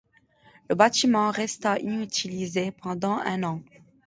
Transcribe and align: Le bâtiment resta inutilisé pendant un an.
Le 0.67 0.73
bâtiment 0.75 1.29
resta 1.29 1.77
inutilisé 1.77 2.71
pendant 2.71 3.19
un 3.19 3.43
an. 3.43 3.61